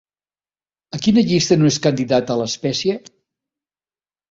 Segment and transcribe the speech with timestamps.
[0.97, 2.99] A quina llista no és candidata l'espècie?